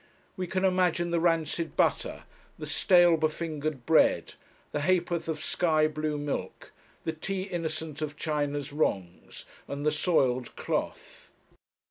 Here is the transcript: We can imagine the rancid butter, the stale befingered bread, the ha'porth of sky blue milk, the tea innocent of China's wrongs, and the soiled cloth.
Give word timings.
We 0.35 0.47
can 0.47 0.65
imagine 0.65 1.11
the 1.11 1.19
rancid 1.19 1.77
butter, 1.77 2.23
the 2.57 2.65
stale 2.65 3.17
befingered 3.17 3.85
bread, 3.85 4.33
the 4.71 4.81
ha'porth 4.81 5.27
of 5.27 5.43
sky 5.43 5.87
blue 5.87 6.17
milk, 6.17 6.71
the 7.03 7.13
tea 7.13 7.43
innocent 7.43 8.01
of 8.01 8.17
China's 8.17 8.73
wrongs, 8.73 9.45
and 9.67 9.85
the 9.85 9.91
soiled 9.91 10.55
cloth. 10.55 11.29